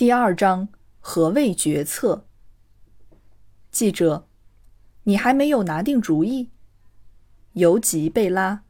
[0.00, 0.68] 第二章：
[0.98, 2.24] 何谓决策？
[3.70, 4.26] 记者，
[5.02, 6.48] 你还没有拿定主意？
[7.52, 8.62] 尤吉贝拉，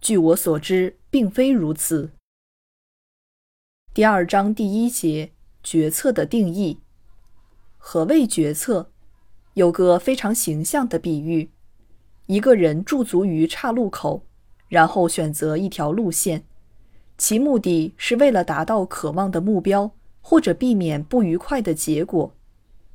[0.00, 2.12] 据我所知，并非如此。
[3.92, 6.80] 第二章第一节：决策的定义。
[7.76, 8.88] 何谓决策？
[9.52, 11.50] 有个非常形象的比喻：
[12.24, 14.24] 一个人驻足于岔路口，
[14.68, 16.46] 然后选择一条路线，
[17.18, 19.92] 其目的是为了达到渴望的目标。
[20.28, 22.34] 或者避免不愉快的结果，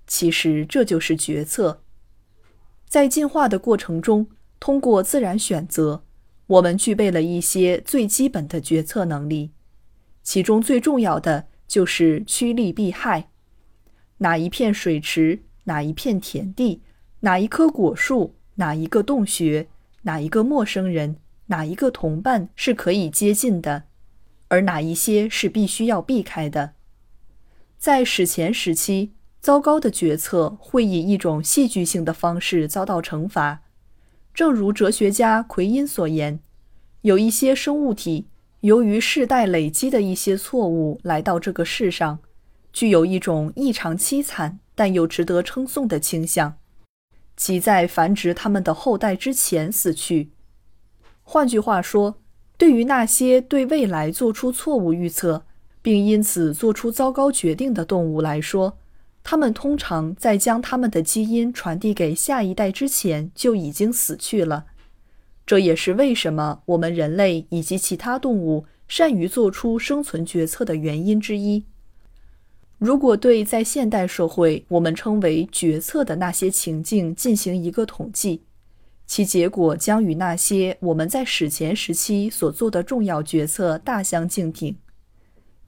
[0.05, 1.81] 其实这就是决策。
[2.89, 4.27] 在进化的过程中，
[4.59, 6.03] 通过自然选择，
[6.45, 9.51] 我们具备了一些最基本的决策能力，
[10.21, 13.29] 其中最重要的就是趋利避害。
[14.17, 16.81] 哪一片水池，哪一片田地，
[17.21, 19.69] 哪一棵果树，哪一个洞穴，
[20.01, 21.15] 哪一个陌生人，
[21.45, 23.83] 哪一个同伴是可以接近的，
[24.49, 26.73] 而哪一些是必须要避开的。
[27.81, 33.63] 在史前时期，糟糕的决策会以一种戏剧性的方式遭到惩罚。
[34.35, 36.39] 正如哲学家奎因所言，
[37.01, 38.27] 有一些生物体
[38.59, 42.19] 由于世代累积的一些错误来到这个世上，
[42.71, 46.59] 具有一种异常凄惨但又值得称颂的倾向，
[47.35, 50.29] 即在繁殖他们的后代之前死去。
[51.23, 52.19] 换句话说，
[52.59, 55.45] 对于那些对未来做出错误预测。
[55.81, 58.77] 并因此做出糟糕决定的动物来说，
[59.23, 64.65] 它们通常在将它们的基因传递给下一代之前就已经死去了。
[65.45, 71.65] 这也是为什么我们人类以及其他动物善于做出生存决策的原因之一。
[72.77, 78.41] 如果对在现代社会我们称为决策的那些情境进行一个统计，
[79.05, 84.75] 其结果将与那些我们在史前时期所做的重要决策大相径庭。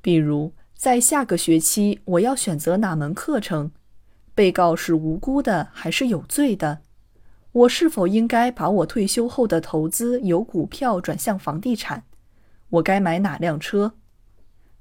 [0.04, 3.72] 比如，在下个学期我要选择哪门课程？
[4.36, 6.82] 被告是无辜的还是有罪的？
[7.54, 12.04] 我是否应该把我退休后的投资由股票转向房地产？
[12.72, 13.94] 我该买哪辆车？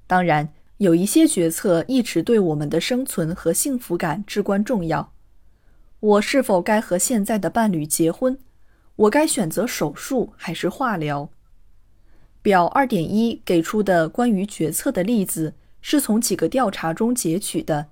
[0.08, 5.12] 当然，有一些决策一直对我们的生存和幸福感至关重要。
[6.00, 8.36] 我是否该和现在的伴侣结婚？
[8.96, 11.30] 我该选择手术还是化疗？
[12.42, 17.90] 表二点一给出的关于决策的例子是从几个调查中截取的。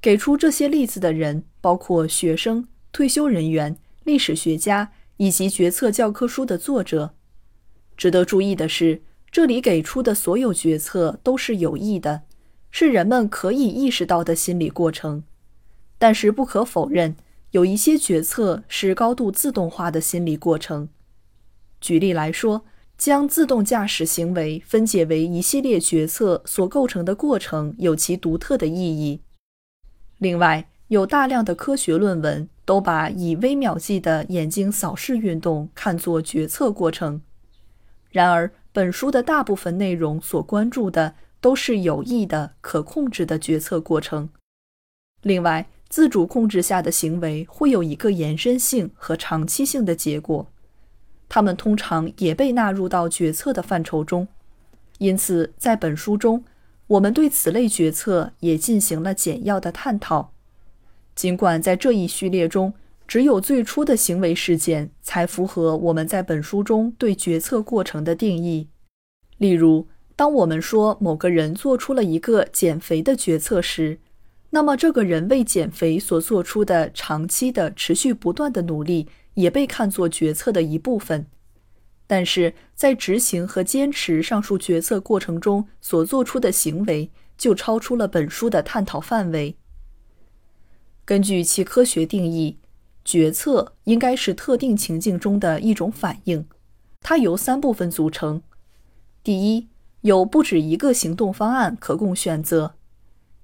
[0.00, 7.14] 给出这些例子的人包括学生、退休人员、历史学家以及决策教科书的作者。
[7.96, 12.22] 值得注意的是，这里给出的所有决策都是有益的，
[12.70, 15.22] 是人们可以意识到的心理过程。
[15.98, 17.16] 但是不可否认，
[17.52, 20.88] 有一些决策是高度自动化的心理过程。
[21.80, 22.64] 举例来说。
[22.98, 29.20] 将自动驾驶行为分解为一系列决策所构成的过程，有其独特的意义。
[30.18, 37.22] 另外，有大量的科学论文都把以微秒计的眼睛扫视运动看作决策过程。
[38.10, 44.30] 然而，本书的大部分内容所关注的都是有益的、可控制的决策过程。
[45.22, 50.50] 另外，自主控制下的行为会有一个延伸性和长期性的结果。
[51.28, 54.26] 他们通常也被纳入到决策的范畴中，
[54.98, 56.42] 因此在本书中，
[56.86, 60.32] 我们对此类决策也进行了简要的探讨。
[61.14, 62.72] 尽管在这一序列中，
[63.06, 68.68] 只有最初的行为事件才符合我们在本书中对决策过程的定义。
[69.36, 73.98] 例如，当我们说某个人做出了一个减肥的决策时，
[74.50, 79.08] 那么这个人为减肥所做出的长期的、持续不断的努力。
[79.38, 81.24] 也被看作决策的一部分，
[82.08, 89.56] 但是在执行和坚持上述决策过程中所做出的行为就超出了本书的探讨范围。
[91.04, 92.58] 根据其科学定义，
[93.04, 96.44] 决策应该是特定情境中的一种反应，
[97.00, 98.42] 它由三部分组成：
[99.22, 99.68] 第一，
[100.00, 102.74] 有不止一个行动方案可供选择；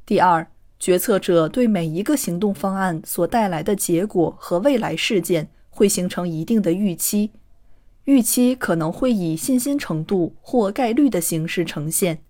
[0.04, 0.44] 第二，
[0.80, 5.50] 决策者对每一个行动方案所带来的结果和未来事件。
[5.74, 7.32] 会形成一定的预期，
[8.04, 12.20] 预期可能会以信心程度或概率的形式呈现。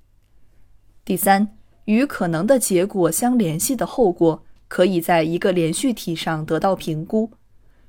[1.04, 1.54] 第三，
[1.84, 7.32] 与可能的结果相联系的后果，可以在一个连续体上得到评估，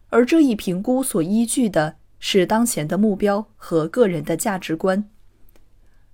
[0.10, 5.10] 而这一评估所依据的是当前的目标和个人的价值观。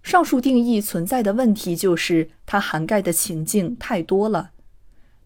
[0.03, 4.51] 上述定义存在的问题就是，它涵盖的情境太多了，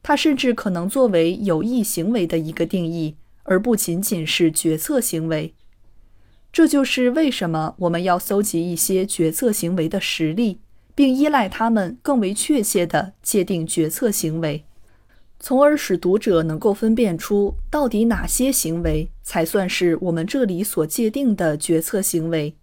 [0.02, 5.56] 它甚至可能作为有益行为的一个定义，而不仅仅是决策行为。
[6.52, 10.60] 这就是为什么我们要搜集一些决策行为的实例，
[10.94, 14.64] 并依赖他们更为确切地界定决策行为，
[15.40, 22.56] 从而使读者能够分辨出到底哪些行为才算是我们这里所界定的决策行为。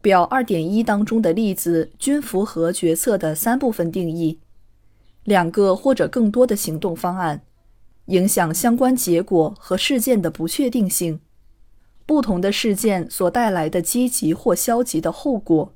[0.00, 4.38] 表二点一当中的例子均符合决策的三部分定义：
[5.24, 7.42] 两个或者更多的行动方案，
[8.06, 11.20] 影响相关结果和事件的不确定性。
[12.06, 15.74] 不同的事件所带来的积极或消极的后果，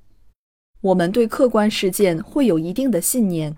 [0.82, 3.56] 我们对客观事件会有一定的信念，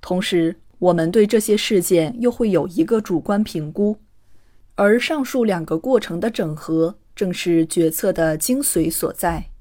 [0.00, 3.96] 同时我们对这些事件又会有一个主观评估，
[4.74, 9.51] 而上述两个过程的整合正是决策的精髓所在。